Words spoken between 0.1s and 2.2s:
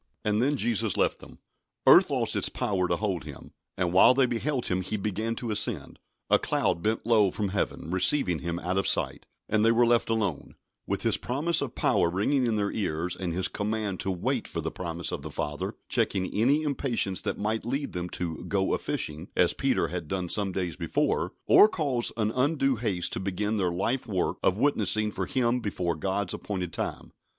And then Jesus left them. Earth